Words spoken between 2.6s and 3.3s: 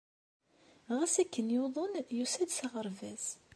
aɣerbaz.